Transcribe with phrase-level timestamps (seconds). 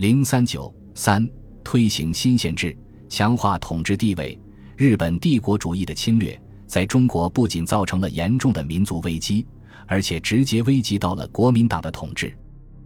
[0.00, 1.28] 零三九三
[1.62, 2.74] 推行新宪制，
[3.06, 4.40] 强化统治地位。
[4.74, 9.46] 日本帝国主义的侵略在中国不仅造成了严重的民族危机，
[9.86, 12.34] 而且直接危及到了国民党的统治。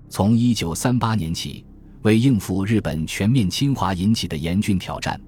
[0.09, 1.65] 从一九三八年起，
[2.03, 5.21] 为应付日本全面侵华引起的严峻挑战，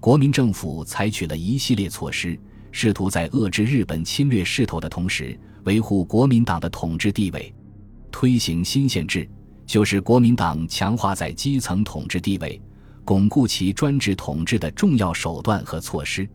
[0.00, 2.40] 国民政府采取了一系列措施，
[2.72, 7.54] 试图在遏制日本侵略势头的同时，维护国民党的统治地位。
[8.10, 9.28] 推行新宪制。
[9.66, 12.60] 就是国民党强化在基层统治地位、
[13.04, 16.26] 巩固其专制统治的重要手段和措施。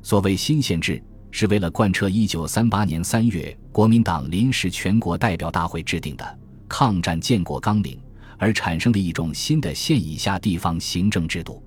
[0.00, 1.02] 所谓新宪制，
[1.32, 6.38] 是为了贯彻1938年3月国民党临时全国代表大会制定的
[6.68, 7.98] 抗战建国纲领
[8.38, 11.62] 而产生的一种新的县以下地方行政制度。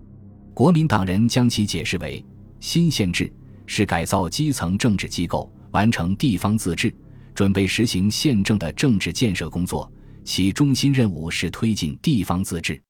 [0.53, 2.25] 国民党人将其解释为
[2.59, 3.31] 新宪制
[3.65, 6.93] 是改造基层政治机构、完成地方自治、
[7.35, 9.91] 准备实行宪政的政治建设工作。
[10.23, 12.81] 其中心任务是推进地方自治。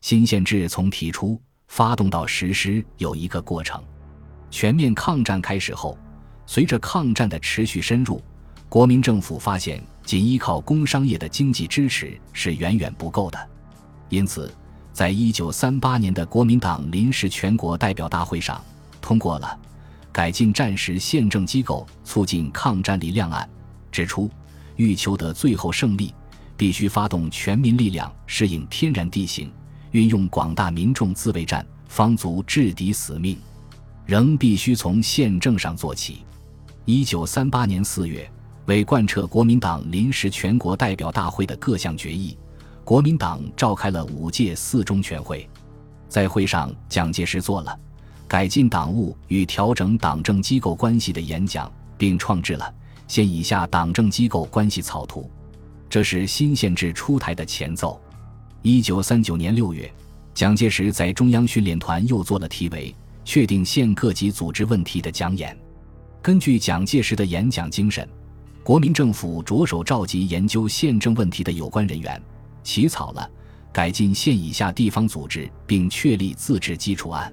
[0.00, 3.82] 新宪制从提出、发动到实施有一个过程。
[4.50, 5.96] 全面抗战开始后，
[6.44, 8.20] 随着抗战的持续深入，
[8.68, 13.50] 国民政府发现仅依靠工商业的经济支持是远远不够的。
[14.08, 14.52] 因此，
[14.92, 18.62] 在一九三八年的国民党临时全国代表大会上，
[19.00, 19.58] 通过了
[20.10, 23.48] 改进战时宪政机构、促进抗战力量案，
[23.90, 24.28] 指出
[24.76, 26.12] 欲求得最后胜利。
[26.62, 29.50] 必须发动全民力量适应天然地形，
[29.90, 33.36] 运用广大民众自卫战，方足制敌死命。
[34.06, 36.22] 仍必须从宪政上做起。
[36.84, 38.30] 一九三八年四月，
[38.66, 42.38] 为贯彻国民党临时全国代表大会的各项决议，
[42.84, 45.50] 国民党召开了五届四中全会。
[46.08, 47.76] 在会上，蒋介石做了
[48.28, 52.72] 改进党务与调整党政机构关系的演讲，并创制了
[53.08, 55.28] 现以下党政机构关系草图。
[55.92, 58.00] 这是新宪制出台的前奏。
[58.62, 59.92] 一九三九年六月，
[60.32, 62.88] 蒋介石在中央训练团又做了题为
[63.26, 65.54] 《确定县各级组织问题》的讲演。
[66.22, 68.08] 根据蒋介石的演讲精神，
[68.64, 72.18] 国民政府着手召集研究宪政问题的有关人员，
[72.62, 73.30] 起草了
[73.70, 77.30] 改进县以下地方组织并确立自治基础案。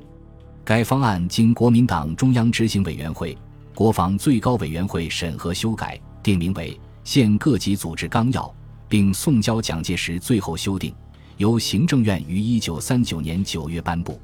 [0.65, 3.37] 该方案经国民党中央执行委员会、
[3.73, 6.77] 国防最高委员会审核修改，定名为。
[7.09, 8.53] 县各级组织纲要，
[8.87, 10.93] 并送交蒋介石最后修订，
[11.37, 14.21] 由行政院于一九三九年九月颁布。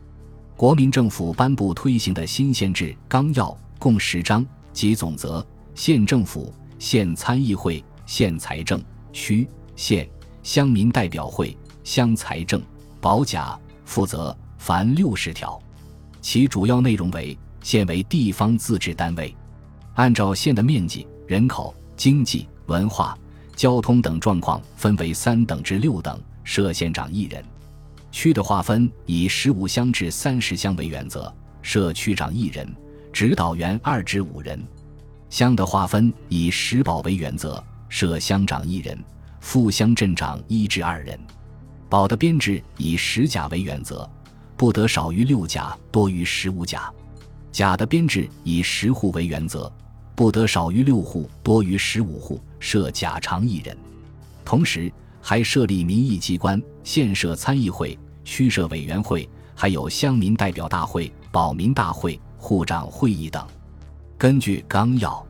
[0.55, 8.79] 国民政府颁布推行的新宪制纲要共十章，即总则：县政府、县参议会、县财政、
[9.11, 10.07] 区、县、
[10.43, 12.61] 乡民代表会、乡财政、
[13.01, 15.59] 保甲负责，凡六十条。
[16.21, 19.35] 其主要内容为：县为地方自治单位，
[19.95, 22.47] 按照县的面积、人口、经济。
[22.67, 23.17] 文化、
[23.55, 27.41] 交通等状况分为三等至六等，设县长一人；
[28.11, 32.67] 区的划分以十五乡至三十乡为原则，设区长一人，
[33.13, 34.59] 指导员二至五人；
[35.29, 38.97] 乡的划分以十保为原则，设乡长一人，
[39.39, 41.17] 副乡镇长一至二人；
[41.89, 44.09] 保的编制以十甲为原则，
[44.57, 46.91] 不得少于六甲，多于十五甲；
[47.51, 49.71] 甲的编制以十户为原则。
[50.15, 53.77] 不得少于六户，多于十五户，设甲长一人。
[54.45, 63.45] 同时，还设立民意机关，县设参议会，区设委员会，还有乡民代表大会、保民大会、户长会议等。
[64.17, 65.25] 根据纲要，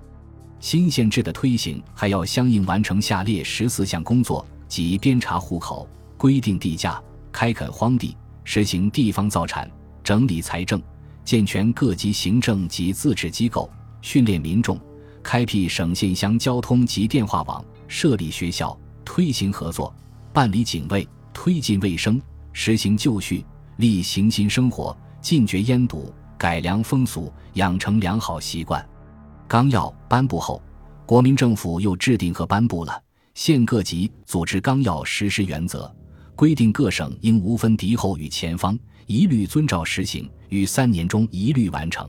[0.59, 9.69] 新县制的推行还要相应完成下列十四项工作：即编查户口、规定地价、开垦荒地、实行地方造产、
[10.03, 10.79] 整理财政、
[11.23, 13.67] 健全各级行政及自治机构。
[14.05, 14.79] 训练民众，
[15.23, 19.91] 开辟省县乡交通及电话网，设立学校，推行合作，
[20.31, 22.21] 办理警卫，推进卫生，
[22.53, 23.43] 实行就绪，
[23.77, 28.87] 立行新生活，禁绝烟赌，改良风俗，养成良好习惯。
[29.47, 30.61] 纲要颁布后，
[31.07, 33.01] 国民政府又制定和颁布了
[33.33, 35.91] 县各级组织纲要实施原则，
[36.35, 42.07] 规定各省应无分敌后与前方，一律遵照实行，于三年中一律完成。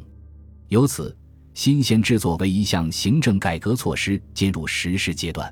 [0.68, 1.16] 由此。
[1.56, 5.50] 新宪制作为一项行政改革措施进入实施阶段，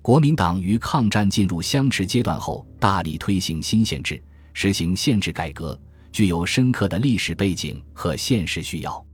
[0.00, 4.20] 国民党于抗战进入相持阶段后，大力推行新宪制，
[4.54, 5.78] 实行宪制改革，
[6.10, 9.06] 具有深刻的历史背景和现实需要。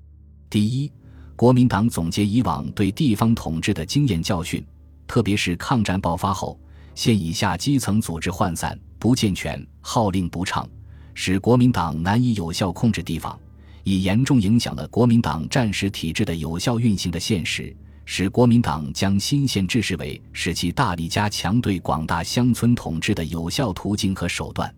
[0.49, 0.89] 第一，
[1.35, 4.65] 国民党总结以往对地方统治的经验教训，
[5.09, 6.57] 特别是抗战爆发后，
[6.95, 10.65] 县以下基层组织涣散不健全，号令不畅，
[11.13, 13.37] 使国民党难以有效控制地方。
[13.85, 17.75] 已严重影响了国民党战时体制的有效运行的现实，
[18.05, 24.75] 使国民党将新宪制视为使其大力加强对广大乡村统治的有效途径和手段。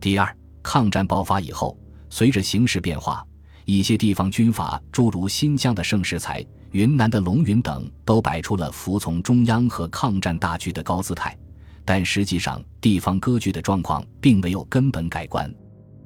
[0.00, 1.78] 第二，抗战爆发以后，
[2.10, 3.26] 随着形势变化，
[3.64, 11.36] 一些地方军阀，诸如新疆的盛世才、云南的龙云等，都摆出了服从中央和抗战大局的高姿态。
[11.84, 15.52] 但实际上，地方割据的状况并没有根本改观。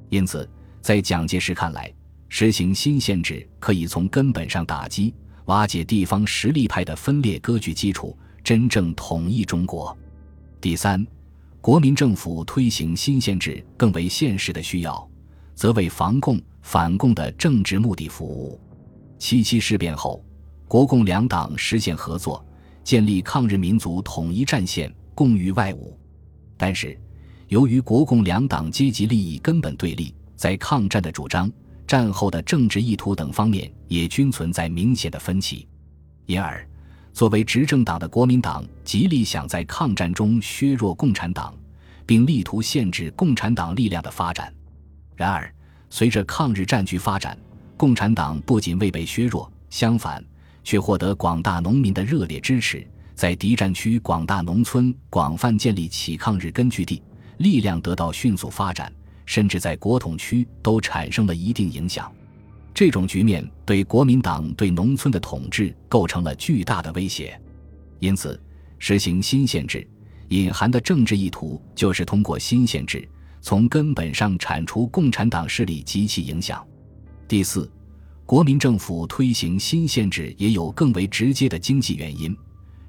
[0.09, 0.47] 因此，
[0.79, 1.91] 在蒋介石看来，
[2.33, 5.13] 实行新宪制可以从根本上打击、
[5.47, 9.95] 瓦解地方实力派的分裂割据基础，真正统一中国。
[10.61, 11.05] 第三，
[11.59, 15.05] 国民政府推行新宪制更为现实的需要，
[15.55, 18.57] 则为防共、反共的政治目的服务。
[19.19, 20.23] 七七事变后，
[20.69, 22.43] 国共两党实现合作，
[22.81, 25.93] 建立抗日民族统一战线，共御外侮。
[26.55, 26.97] 但是，
[27.49, 31.51] 由于国共两党阶级利益根本对立，在抗战的主张、
[31.91, 35.67] 战后的政治意图等方面也均存在明显的分歧，
[36.25, 36.65] 因而。
[37.11, 41.53] 作为执政党的国民党极力想在抗战中削弱共产党，
[42.05, 44.53] 并力图限制共产党力量的发展。
[45.17, 45.53] 然而，
[45.89, 47.37] 随着抗日战局发展，
[47.75, 50.23] 共产党不仅未被削弱，相反，
[50.63, 57.03] 却获得广大农民的热烈支持，在敌占区广大农村广泛建立起抗日根据地，
[57.39, 58.89] 力量得到迅速发展，
[59.31, 62.11] 甚至在国统区都产生了一定影响。
[62.73, 67.39] 这种局面对国民党对农村的统治构成了巨大的威胁，
[67.99, 68.37] 因此
[68.77, 69.87] 实行新限制
[70.27, 73.07] 隐含的政治意图就是通过新限制
[73.39, 76.61] 从根本上铲除共产党势力及其影响。
[77.25, 77.71] 第四，
[78.25, 82.35] 国民政府推行新限制也有更为直接的经济原因，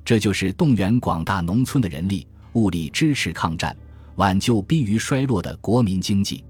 [0.05, 3.77] 这就是动员广大农村的人力物力支持抗战，
[4.17, 6.45] 挽救濒于衰落的国民经济。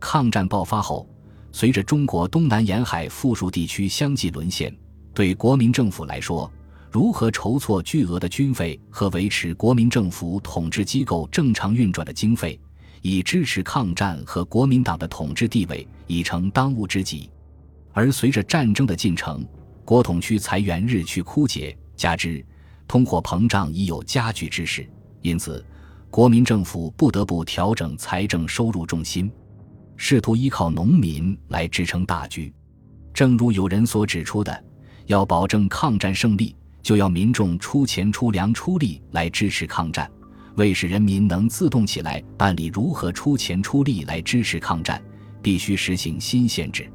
[0.00, 1.08] 抗战爆发后。
[1.50, 4.72] 随着中国东南沿海富庶地区相继沦陷，
[5.14, 6.48] 对国民政府来说，
[6.90, 12.60] 如何筹措巨额的军费和维持国民政府统治机构正常运转的经费，
[13.00, 17.30] 以支持抗战和国民党的统治地位，已成当务之急。
[17.92, 19.44] 而随着战争的进程，
[19.84, 22.44] 国统区财源日趋枯竭，加之
[22.86, 24.86] 通货膨胀已有加剧之势，
[25.22, 25.64] 因此，
[26.10, 29.30] 国民政府不得不调整财政收入重心。
[29.96, 32.52] 试图依靠农民来支撑大局，
[33.12, 34.64] 正如有人所指出的，
[35.06, 40.08] 要保证抗战胜利，就要民众出钱出粮出力来支持抗战。
[40.54, 45.02] 为使人民能自动起来办理如何出钱出力来支持抗战，
[45.42, 46.88] 必须实行新宪制。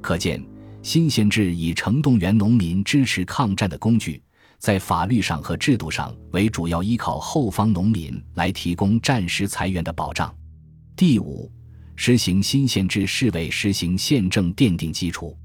[0.00, 0.42] 可见，
[0.82, 4.22] 新宪制以成动员农民支持抗战的工具，
[4.58, 10.34] 在法律上和制度上为主要依靠后方农民来提供战时财源的保障。
[10.96, 11.50] 第五。
[12.00, 15.36] 实行新宪制是为实行宪政奠定基础。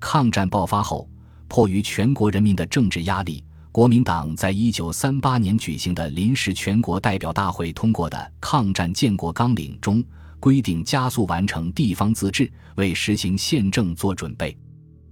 [0.00, 1.08] 抗战爆发后，
[1.46, 10.02] 迫于全国人民的政治压力，国民党在一九三八年举行的临时全国代表大会通过的《抗战建国纲领》中
[10.40, 14.58] 规定，加速完成地方自治，为实行宪政做准备。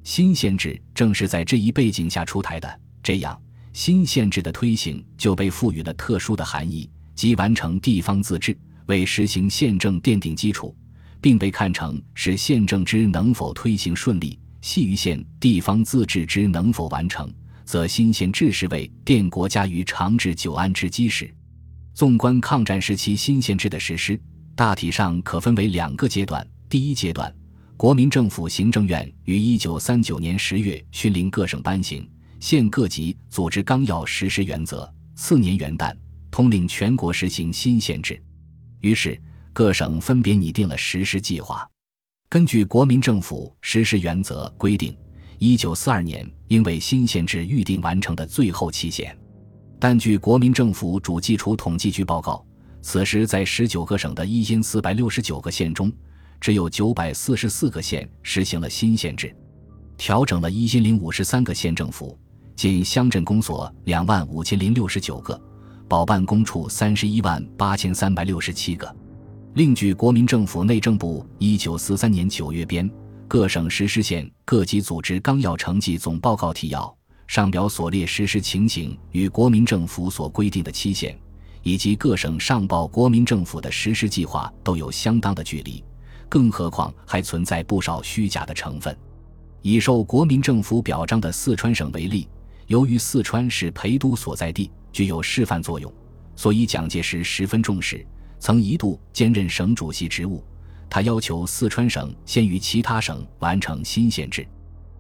[0.03, 2.81] 新宪制正是在这一背景下出台的。
[3.03, 3.41] 这样，
[3.73, 8.57] 新宪制的推行就被赋予了特殊的含义，即完成地方自治，
[8.87, 10.75] 为实行宪政奠定基础。
[11.21, 17.31] 并被看成是宪政之能否推行顺利，系于县地方自治之能否完成，
[17.65, 21.31] 则新宪制是为奠国家于长治久安之基石。
[21.93, 24.19] 纵观抗战时期新宪制的实施，
[24.55, 26.47] 大体上可分为两个阶段。
[26.69, 27.31] 第一阶段，
[27.77, 32.03] 国民政府行政院于一九三九年十月训令各省颁行
[32.41, 34.83] 《县各级组织纲要实施原则》，
[35.15, 35.95] 次年元旦
[36.31, 38.21] 通令全国实行新县制。
[38.81, 39.17] 于是。
[39.53, 41.69] 各省分别拟定了实施计划。
[42.29, 44.97] 根据国民政府实施原则规定，
[45.39, 49.15] 一九四二年应为新县制预定完成的最后期限。
[49.81, 52.47] 但据国民政府主计处统计局报告，
[52.81, 55.93] 此时在十九个省的一千四百六十九个县中，
[56.41, 59.35] 只有九百四十四个县实行了新县制，
[59.97, 62.17] 调整了一千零五十三个县政府，
[62.61, 65.41] 仅乡镇公所两万五千零六十九个，
[65.89, 68.95] 保办公处三十一万八千三百六十七个。
[69.55, 72.87] 另据国民政府内政部一九四三年九月编
[73.27, 76.83] 《各省实施县各级组织纲要成绩总报告提要》，
[77.27, 81.19] 上表所列实施情形与国民政府所规定的期限，
[81.63, 85.83] 以及各省上报国民政府的实施计划都有相当的距离，
[86.29, 88.95] 更何况还存在不少虚假的成分。
[89.63, 92.29] 以受国民政府表彰的四川省为例，
[92.71, 95.93] 由于四川是陪都所在地，具有示范作用，
[96.37, 98.07] 所以蒋介石十分重视。
[98.39, 100.45] 曾一度兼任省主席职务，
[100.89, 104.47] 他要求四川省先于其他省完成新县制。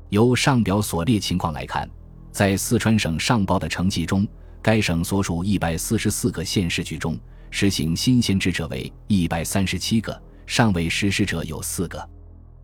[0.09, 1.89] 由上表所列情况来看，
[2.33, 4.27] 在四川省上报的成绩中，
[4.61, 7.17] 该省所属一百四十四个县市局中，
[7.53, 12.05] 实行新县制者为一百三十七个，尚未实施者有四个。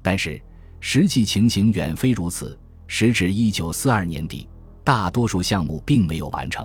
[0.02, 0.42] 但是
[0.80, 2.58] 实际情形远非如此。
[2.88, 4.48] 时至一九四二年底，
[4.87, 6.64] 大多数项目并没有完成。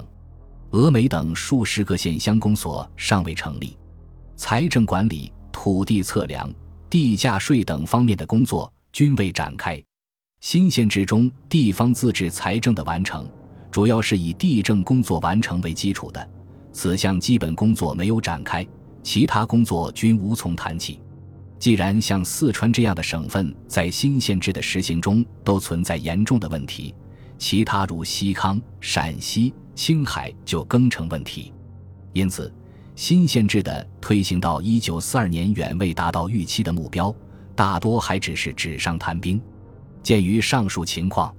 [0.69, 3.75] 峨眉等数十个县乡公所尚未成立，
[4.35, 6.47] 财政管理、土地测量、
[6.87, 9.83] 地价税等方面的工作均未展开。
[10.39, 13.27] 新县制中地方自治财政的完成，
[13.71, 16.29] 主要是以地政工作完成为基础的。
[16.71, 18.63] 此项基本工作没有展开，
[19.01, 20.99] 其他工作均无从谈起。
[21.57, 26.93] 既然像四川这样的省份在新县制的实行中都存在严重的问题，
[27.41, 31.51] 其他如西康、陕西、青海就更成问题。
[32.13, 32.53] 因此，
[32.95, 37.13] 新县制的推行到一九四二年远未达到预期的目标，
[37.55, 39.41] 大多还只是纸上谈兵。
[40.03, 41.35] 鉴于上述情况，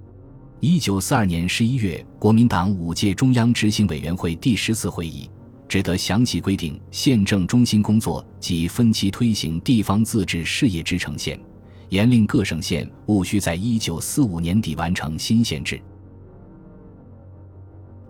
[0.59, 5.29] 一九四二年十一月，国民党五届中央执行委员会第十次会议。
[5.69, 11.39] 值得详细规定县政中心工作及分期推行地方自治事业之呈现，
[11.87, 15.81] 严令各省县务须在一九四五年底完成新县制。